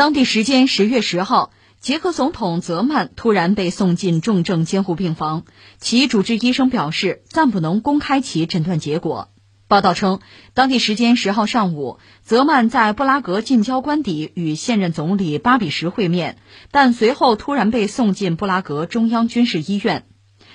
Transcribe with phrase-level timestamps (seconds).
[0.00, 5.44] 当地时间十月十号，捷克总统泽曼突然被送进重症监护病房，
[5.78, 9.28] 其主治医生表示暂不能公开其诊断结果。
[9.68, 10.20] 报道称，
[10.54, 16.38] 当地时间十号上午，泽曼在布拉格近郊官邸与现任总理巴比什会面，
[16.70, 20.06] 但随后突然被送进布拉格中央军事医院。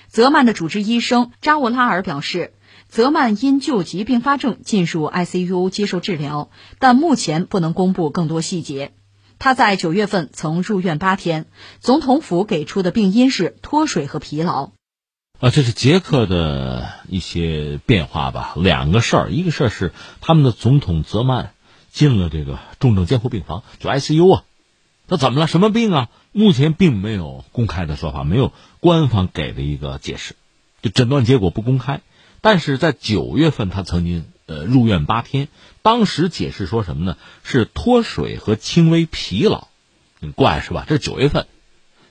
[0.07, 2.55] 泽曼的主治医生扎沃拉尔表示，
[2.89, 6.49] 泽曼因救急并发症进入 ICU 接受治疗，
[6.79, 8.93] 但目前不能公布更多细节。
[9.37, 11.45] 他在九月份曾入院八天，
[11.79, 14.71] 总统府给出的病因是脱水和疲劳。
[15.39, 18.53] 啊，这是捷克的一些变化吧？
[18.55, 21.53] 两个事儿，一个事儿是他们的总统泽曼
[21.91, 24.43] 进了这个重症监护病房，就 ICU 啊。
[25.07, 25.47] 他怎么了？
[25.47, 26.09] 什么病啊？
[26.31, 30.35] 目前并没有公开的说法，没有官方给的一个解释，
[30.81, 32.01] 就诊断结果不公开。
[32.41, 34.25] 但是在九月份，他曾经。
[34.47, 35.47] 呃，入院八天，
[35.81, 37.17] 当时解释说什么呢？
[37.43, 39.69] 是脱水和轻微疲劳，
[40.21, 40.85] 很怪是吧？
[40.87, 41.47] 这是九月份，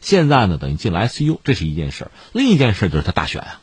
[0.01, 3.61] 现在呢，等于进了 ICU，这是一件事另一件事就是他大选啊，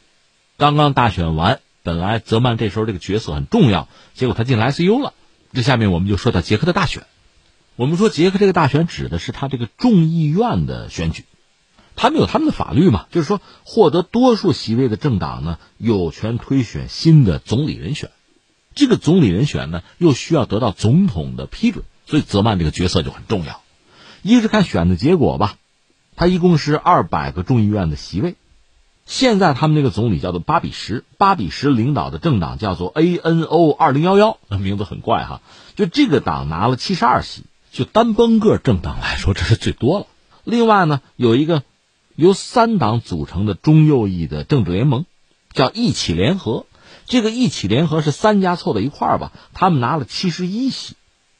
[0.57, 5.13] 刚刚大选完，本来泽曼这时候这个角色很重要，结果他进了 ICU 了。
[5.53, 7.03] 这下面我们就说到捷克的大选。
[7.75, 11.25] 我们说捷克这个大选指的是他这个众议院的选举，
[11.97, 18.11] 他们有他们的法律嘛，就是说获得多数席位的政党呢，有权推选新的总理人选。
[18.73, 23.61] 这个总理人选呢，又需要得到总统的批准，所以泽曼这个角色就很重要。
[24.21, 25.55] 一个是看选的结果吧，
[26.15, 28.35] 他一共是二百个众议院的席位。
[29.05, 35.41] 现在他们那个总理叫做巴比什，巴比什领导的政党叫做 A N O 二零幺幺，那名字很怪哈。
[35.75, 40.05] 就这个党拿了七十二席，就单崩个政党来说，这是最多了。
[40.43, 41.63] 另外呢，有一个
[42.15, 45.05] 由三党组成的中右翼的政治联盟，
[45.51, 46.65] 叫一起联合。
[47.11, 50.95] 这个一起联合是三家凑在一块儿吧，他们拿了七十一席，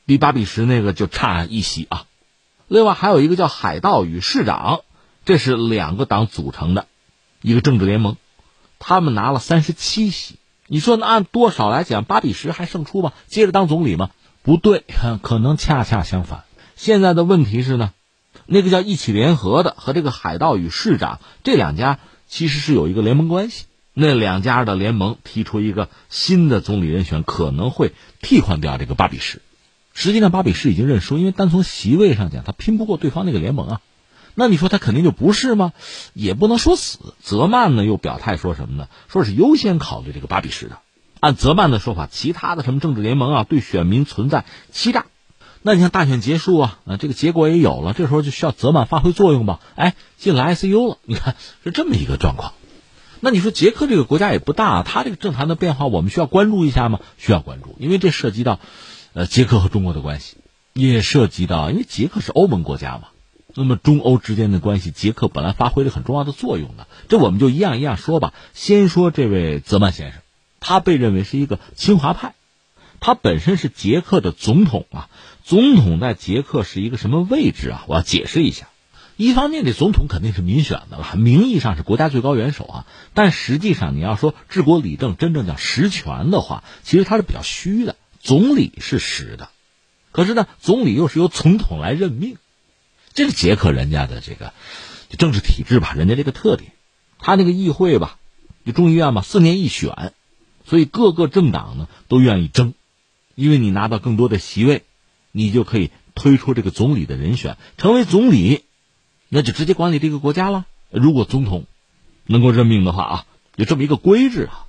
[0.06, 2.04] 比八比十那个就差一席啊。
[2.68, 4.82] 另外还有一个叫海盗与市长，
[5.24, 6.88] 这是两个党组成的
[7.42, 8.18] 一个政治联盟，
[8.80, 10.36] 他们拿了三十七席。
[10.68, 13.14] 你说那按多少来讲，八比十还胜出吗？
[13.28, 14.10] 接着当总理吗？
[14.44, 14.84] 不对，
[15.24, 16.44] 可能恰恰相反。
[16.76, 17.94] 现在的问题是呢，
[18.46, 23.68] 那个叫一起联合的和这个海盗与市长这两家其实是有一个联盟关系。
[24.02, 29.42] 那两家的联盟提出一个新的总理人选，可能会替换掉这个巴比什。
[29.94, 33.82] 实际上，巴比什已经认输，因为单从席位上讲，他拼不过对方那个联盟啊。
[34.34, 35.74] 那你说他肯定就不是吗？
[36.14, 37.14] 也不能说死。
[37.22, 38.88] 泽曼呢又表态说什么呢？
[39.08, 40.80] 说是优先考虑这个巴比什的。
[41.20, 45.06] 按泽曼的说法，其他的什么政治联盟啊，对选民存在欺诈。
[45.62, 49.60] 那你看大选结束啊，啊，这个结果也有了，这时候就需要泽曼发挥作用吧？
[49.76, 52.54] 哎，进了 ICU 了，你看是这么一个状况。
[53.24, 57.00] 那你说捷克这个国家也不大，它这个政坛的变化，我们需要关注一下吗？
[57.20, 58.60] 需要关注，因为这涉及到，
[59.14, 60.38] 呃，捷克和中国的关系，
[60.74, 63.10] 也涉及到，因为捷克是欧盟国家嘛，
[63.54, 66.88] 那么中欧之间的关系，捷克本来发挥了很重要的作用的。
[67.10, 68.34] 这我们就一样一样说吧。
[68.56, 70.22] 先说这位泽曼先生，
[70.60, 72.34] 他被认为是一个亲华派，
[73.00, 75.10] 他本身是捷克的总统啊。
[75.44, 77.84] 总统在捷克是一个什么位置啊？
[77.88, 78.68] 我要解释一下。
[79.18, 82.88] 一方面，这总统肯定是民选的了，名义上是国家最高元首啊。
[83.14, 87.96] 但实际上，你要说治国理政，真正讲实权的话，其实他是比较虚的。
[88.20, 89.50] 总理是实的，
[90.12, 92.38] 可是呢，总理又是由总统来任命，
[93.14, 94.54] 这是捷克人家的这个
[95.18, 96.72] 政治体制吧，人家这个特点。
[97.20, 98.18] 他那个议会吧，
[98.66, 100.14] 就众议院嘛，四年一选，
[100.66, 102.74] 所以各个政党呢都愿意争，
[103.36, 104.84] 因为你拿到更多的席位，
[105.32, 108.64] 你就可以推出这个总理的人选，成为总理。
[109.34, 110.66] 那就直接管理这个国家了。
[110.90, 111.64] 如果总统
[112.26, 113.26] 能够任命的话啊，
[113.56, 114.68] 有这么一个规制啊。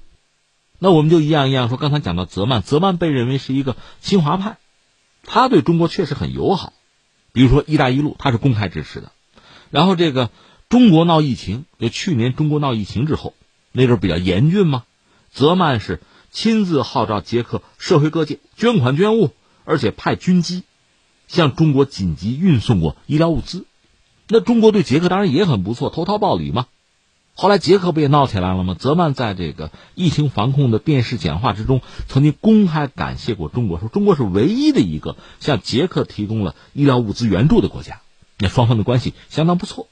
[0.79, 1.77] 那我们就一样一样说。
[1.77, 4.59] 刚才讲到泽曼，泽曼被认为是一个亲华派，
[5.25, 6.73] 他对中国确实很友好。
[7.33, 9.11] 比如说“一带一路”，他是公开支持的。
[9.71, 10.31] 然后这个
[10.69, 13.35] 中国闹疫情，就去年中国闹疫情之后，
[13.73, 14.85] 那阵比较严峻嘛，
[15.33, 19.33] 泽曼是亲自号召捷克社会各界捐款捐物，
[19.65, 20.63] 而且派军机
[21.27, 23.67] 向中国紧急运送过医疗物资。
[24.33, 26.65] 那中国对捷克当然也很不错，投桃报李嘛。
[27.35, 28.75] 后来捷克不也闹起来了吗？
[28.79, 38.01] 泽曼在这个疫情防控的电视讲话之中，曾经公开感谢过中国，说中国是唯一的一个向捷克提供了医疗物资援助的国家。
[38.39, 39.87] 那双方的关系相当不错，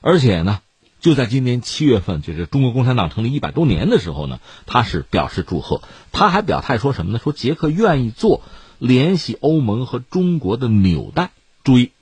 [0.00, 0.58] 而且呢，
[1.00, 5.82] 就在今年七月份，就是中国共产党成立一百周年的时候呢，他是表示祝贺。
[6.10, 7.20] 他还表态说什么呢？
[7.22, 8.42] 说捷克愿意做
[8.80, 11.30] 联系欧盟和中国的纽带。
[11.62, 11.92] 注意。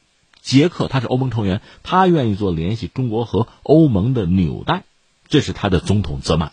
[0.43, 4.85] 捷克他是欧盟成员，他愿意做联系中国和欧盟的纽带，
[5.29, 6.53] 这是他的总统泽曼。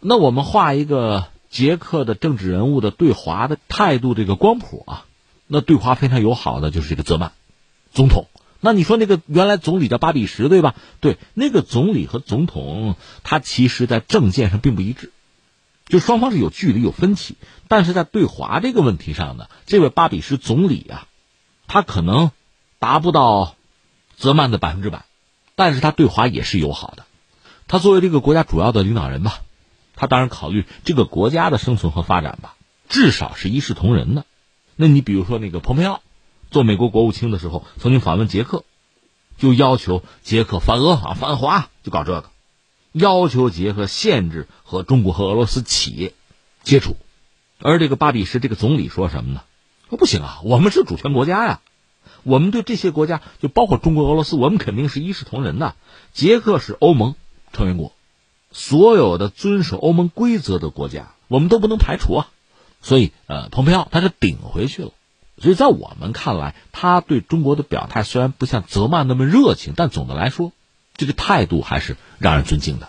[0.00, 5.04] 那我们画一个捷克的政治人物的对华的态度这个光谱啊，
[5.46, 7.32] 那对华非常友好的就是这个泽曼。
[7.92, 8.26] 总统。
[8.58, 10.74] 那你说那个原来总理叫巴比什对吧？
[11.00, 15.12] 对，那个总理和总统他其实在政见上并不一致，
[15.86, 17.36] 就双方是有距离有分歧。
[17.68, 21.06] 但是在对华这个问题上呢，这位巴比什总理啊，
[21.68, 22.30] 他可能
[22.78, 23.54] 达不到
[24.16, 25.04] 泽曼的百分之百，
[25.54, 27.04] 但是他对华也是友好的。
[27.68, 29.40] 他作为这个国家主要的领导人吧，
[29.94, 32.54] 他当然考虑这个国家的生存和发展吧，
[32.88, 34.24] 至少是一视同仁的。
[34.76, 36.02] 那你比如说那个蓬佩奥。
[36.48, 38.64] 做美国国务卿的时候，曾经访问捷克，
[39.36, 42.30] 就要求捷克反俄啊反华，就搞这个，
[42.92, 46.14] 要求捷克限制和中国和俄罗斯企业
[46.62, 46.96] 接触。
[47.58, 49.42] 而这个巴比什这个总理说什么呢？
[49.90, 51.60] 说不行啊，我们是主权国家呀，
[52.26, 55.76] 我们对这些国家，就包括中国、俄罗斯，我们肯定是一视同仁的。
[56.12, 57.14] 捷克是欧盟
[57.52, 57.92] 成员国，
[58.50, 62.28] 所有的遵守欧盟规则的国家，我们都不能排除啊。
[62.82, 64.90] 所以，呃，蓬佩奥他是顶回去了。
[65.38, 70.50] 所以在我们看来，他对中国的表态虽然不像泽曼那么热情，但总的来说，
[70.96, 72.88] 这个态度还是让人尊敬的。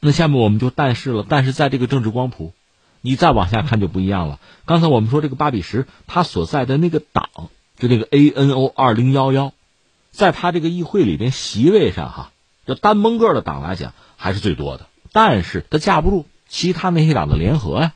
[0.00, 2.52] 那下面我们就但是了，但是在这个政治光谱，
[3.02, 4.38] 你再往下看就不一样了。
[4.64, 7.28] 刚才我们说这个巴比什，他所在的那个党，
[7.78, 9.52] 就那个 A N O 二零幺幺，
[10.10, 12.32] 在他这个议会里边席位上哈，
[12.66, 17.94] 就单蒙个的党来讲还是最多的，但是他架不住其他那些党的联合呀。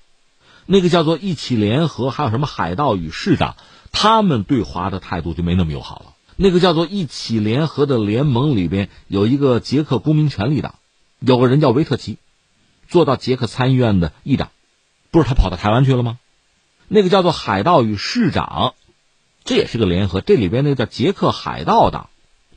[0.67, 3.57] 那个叫做一起联合，还有什么海盗与市长，
[3.91, 6.15] 他们对华的态度就没那么友好了。
[6.37, 10.75] 那个叫做一起联合的联盟里边有一个捷克公民权利党，
[11.21, 12.19] 有个人叫维特奇，
[12.87, 14.51] 做到捷克参议院的议长，
[15.11, 16.19] 不是他跑到台湾去了吗？
[16.87, 18.75] 那个叫做海盗与市长，
[19.49, 22.11] 这也是个联合，这里边那个叫捷克海盗党，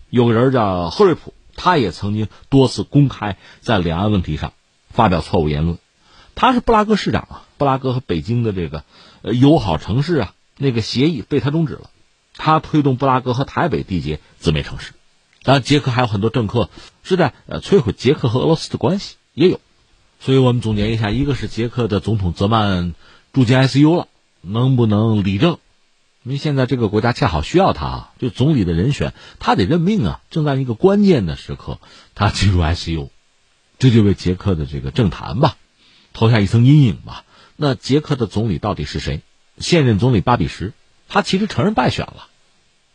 [0.10, 4.52] 有个人叫赫瑞普，他也曾经多次公开在两岸问题上
[4.90, 5.78] 发表错误言论。
[6.36, 8.84] 他是布拉格市长啊，布拉格和北京的这个
[9.22, 11.90] 友好城市啊，那个协议被他终止了。
[12.36, 14.92] 他推动布拉格和台北缔结姊妹城市。
[15.44, 16.70] 当然，捷克还有很多政客
[17.04, 19.62] 是在呃摧毁捷克和俄罗斯的关系，也有。
[20.20, 22.96] 所以我们总结一下：一个是捷克的总统泽曼
[23.32, 24.10] 住进 ICU 了，
[24.42, 25.58] 能不能理政？
[26.24, 31.80] 因为现在这个国家恰好需要他啊，就总理的人选他得任命啊，正在一个关键的时刻，
[32.14, 33.10] 他进入 ICU，
[33.80, 35.58] 这就为捷克的这个政坛吧。
[36.14, 37.26] 投下一层阴影吧。
[37.56, 39.22] 那捷克的总理到底是谁？
[39.58, 40.74] 现任总理巴比什，
[41.08, 42.28] 他其实承认败选了。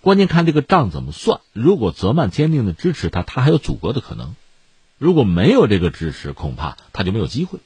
[0.01, 1.41] 关键看这个账怎么算。
[1.53, 4.35] 如果泽曼坚定的支持他，他还有阻隔的可能；
[4.99, 7.59] 如果没有这个支持，恐怕他就没有机会。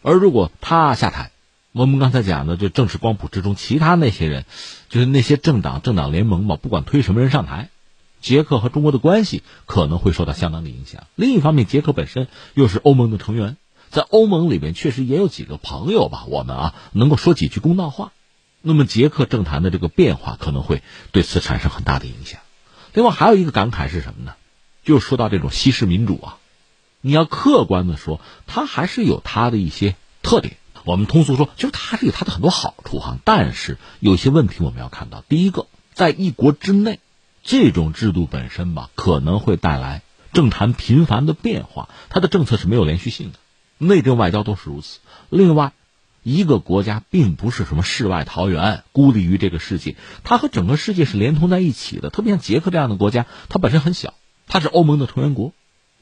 [0.00, 1.30] 而如果他下台，
[1.76, 4.44] 我们刚才讲的就正式光谱之中，其他那些人，
[4.88, 7.68] 就是那些政党、政党联盟嘛，不管推什么人上台，
[8.20, 11.08] 捷克和中国的关系可能会受到相当的影响。
[11.16, 13.56] 另一方面，捷克本身又是欧盟的成员。
[13.90, 18.12] 在欧盟里面，确实也有几个朋友吧，我们啊能够说几句公道话。
[18.62, 20.80] 那么捷克政坛的这个变化可能会
[21.10, 22.38] 对此产生很大的影响。
[22.92, 24.34] 另外还有一个感慨是什么呢？
[24.84, 26.38] 就说到这种西式民主啊，
[27.00, 30.56] 你要客观的说，它还是有它的一些特点。
[30.84, 33.18] 我们通俗说，就是它是有它的很多好处哈。
[33.24, 37.00] 但是有些问题我们要看到，第一个，在一国之内，
[37.42, 40.02] 这种制度本身吧，可能会带来
[40.32, 43.38] 政坛频繁的变化，它的政策是没有连续性的。
[43.78, 45.00] 内政外交都是如此。
[45.30, 45.72] 另外，
[46.22, 52.10] 一个国家并不是什么世外桃源，孤立于这个世界，它和整个世界是连通在一起的。
[52.10, 54.14] 特别像捷克这样的国家，它本身很小，
[54.46, 55.52] 它是欧盟的成员国，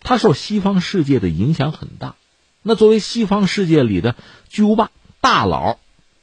[0.00, 2.14] 它受西方世界的影响很大。
[2.62, 4.14] 那作为西方世界里的
[4.48, 4.90] 巨无霸
[5.20, 5.78] 大佬，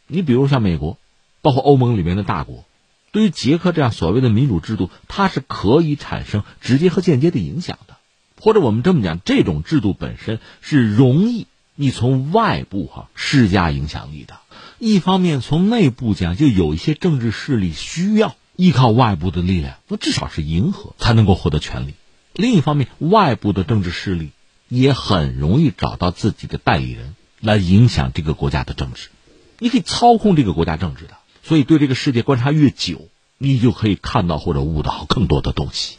[0.08, 0.98] 你比如像美国，
[1.42, 2.66] 包括欧盟里面的大国，
[3.12, 7.98] 对于捷克这样所谓的民主制度，它是可以产生直接和间接的影响的。
[8.40, 14.40] 或者我们这么讲，这种制度本身是容易你从外部哈施加影响力的。
[14.80, 21.96] 一方面从内部讲，就有一些政治势力需要依靠外部的力量，那至少是迎合才能够获得权利。
[22.34, 24.30] 另一方面，外部的政治势力
[24.70, 29.10] 也很容易找到自己的代理人来影响这个国家的政治。
[29.58, 35.98] 你可以操控这个国家政治的，所以对这个世界观察越久，你就可以看到或者悟到更多的东西。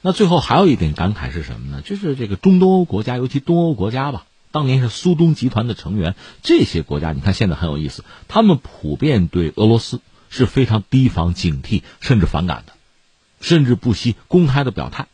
[0.00, 1.82] 那最后还有一点感慨是什么呢？
[1.82, 12.72] 就是这个中东欧国家，尤其东欧国家吧，当年是苏东集团的成员，这些国家你看现在很有意思，他们普遍对俄罗斯是非常提防、警惕，甚至反感的，
[13.40, 15.08] 甚至不惜公开的表态，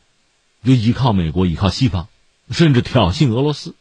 [0.62, 2.08] 就依靠美国、依靠西方，
[2.50, 3.74] 甚至挑衅俄罗斯，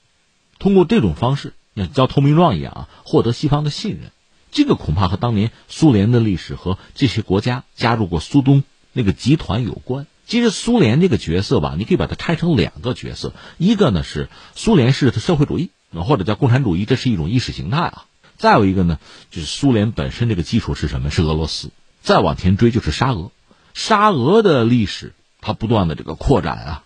[0.59, 4.11] 通过这种方式，像交投名状一样啊，获得西方的信任。
[4.51, 10.07] 这个恐怕和当年苏联的历史和这些国家加入过苏东那个集团有关。
[10.27, 18.05] 其实苏联这个角色吧，你可以把它拆成两个角色，一个呢是苏联式的社会主义，或者叫共产主义，这是一种意识形态啊。
[18.37, 18.97] 再有一个呢，
[19.29, 21.11] 就是苏联本身这个基础是什么？
[21.11, 21.71] 是俄罗斯。
[22.01, 23.31] 再往前追就是沙俄。
[23.73, 26.83] 沙俄的历史，它不断的这个扩展啊、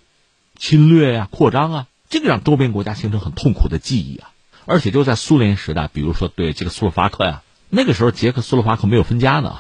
[0.58, 4.32] 侵略呀、扩张啊，这个让周边国家形成很痛苦的记忆啊。
[4.66, 9.60] 而且就在苏联时代，比如说对这个斯洛伐克呀，那个时候捷克斯洛伐克没有分家呢。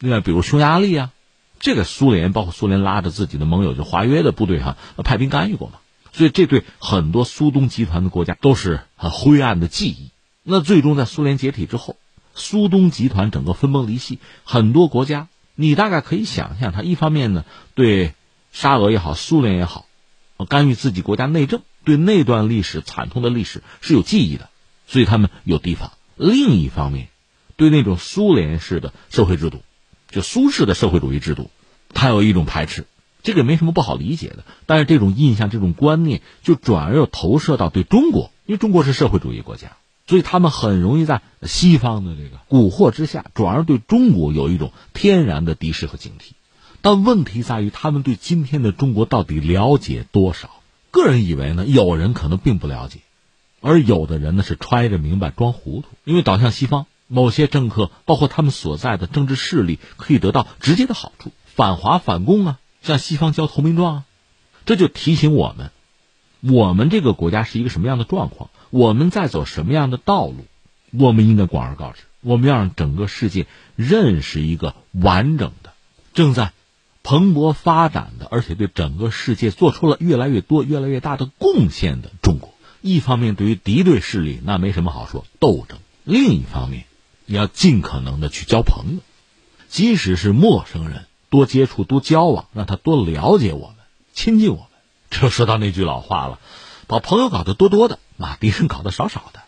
[0.00, 1.12] 另外，比如匈牙利啊，
[1.60, 5.74] 这个苏联包括苏联拉着自己的盟友就华约的部队哈派兵干预过嘛，
[6.12, 10.10] 所以这对很多苏东集团的国家都是很灰暗的记忆。
[10.42, 11.96] 那最终在苏联解体之后，
[12.34, 17.44] 苏东集团整个分崩离析，很多国家你大概可以想象，它一方面呢
[17.76, 18.14] 对
[18.52, 19.86] 沙俄也好，苏联也好，
[20.46, 21.62] 干预自己国家内政。
[21.84, 24.48] 对那段历史惨痛的历史是有记忆的，
[24.86, 25.92] 所以他们有提防。
[26.16, 27.08] 另一方面，
[27.56, 29.62] 对那种苏联式的社会制度，
[30.10, 31.50] 就苏式的社会主义制度，
[31.92, 32.86] 他有一种排斥。
[33.22, 34.44] 这个没什么不好理解的。
[34.64, 46.32] 但是这种印象、这种观念，就转而又投射到对中国，因为中国是社会主义国家，所以他们很容易在西方的这个蛊惑之下，转而对中国有一种天然的敌视和警惕。
[46.84, 50.50] 但问题在于，他们对今天的中国到底了解多少？
[50.90, 52.98] 个人以为呢，有人可能并不了解，
[53.62, 55.88] 而有的人呢是揣着明白装糊涂。
[56.04, 64.04] 因为倒向西方，某些政客，包括他们所在的政治势力，可以得到直接的好处，反华反共啊，向西方交投名状啊。
[64.66, 65.70] 这就提醒我们，
[66.42, 70.44] 我们这个国家是一个什么样的状况，我们在走什么样的道路，
[70.92, 72.02] 我们应该广而告之。
[72.20, 75.72] 我们要让整个世界认识一个完整的，
[76.12, 76.52] 正在。
[77.04, 86.86] 蓬勃发展的，而且对整个世界做出了越来越多、越来越大的贡献的中国，一方面对于敌对势力那没什么好说斗争；另一方面，
[87.26, 89.00] 你要尽可能的去交朋友，
[89.68, 93.76] 即使是陌生人，多接触、多交往，让他多了解我们、
[94.14, 94.66] 亲近我们。
[95.10, 96.40] 这说到那句老话了：
[96.86, 99.40] 把朋友搞得多多的，把敌人搞得少少的。